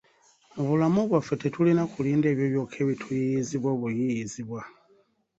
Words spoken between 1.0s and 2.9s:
bwaffe tetulina kulinda ebyo byokka